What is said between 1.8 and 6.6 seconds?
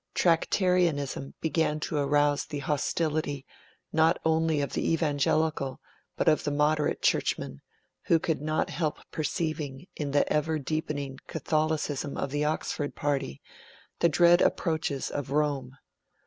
to arouse the hostility, not only of the evangelical, but of the